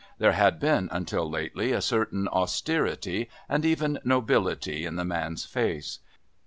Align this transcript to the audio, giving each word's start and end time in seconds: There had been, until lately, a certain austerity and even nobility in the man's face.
There 0.17 0.31
had 0.31 0.59
been, 0.59 0.89
until 0.91 1.29
lately, 1.29 1.73
a 1.73 1.79
certain 1.79 2.27
austerity 2.29 3.29
and 3.47 3.63
even 3.63 3.99
nobility 4.03 4.83
in 4.83 4.95
the 4.95 5.05
man's 5.05 5.45
face. 5.45 5.99